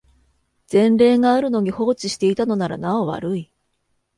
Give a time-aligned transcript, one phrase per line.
[0.71, 3.51] 前例があるのに放置していたのならなお悪い